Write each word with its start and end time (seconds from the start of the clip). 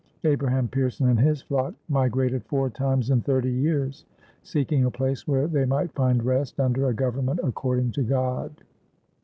Abraham 0.23 0.67
Pierson 0.67 1.09
and 1.09 1.19
his 1.19 1.43
flock 1.43 1.75
migrated 1.87 2.43
four 2.45 2.71
times 2.71 3.11
in 3.11 3.21
thirty 3.21 3.51
years, 3.51 4.03
seeking 4.41 4.83
a 4.83 4.89
place 4.89 5.27
where 5.27 5.45
they 5.45 5.63
might 5.63 5.91
find 5.93 6.23
rest 6.25 6.59
under 6.59 6.87
a 6.87 6.93
government 6.95 7.39
according 7.43 7.91
to 7.91 8.01
God. 8.01 8.51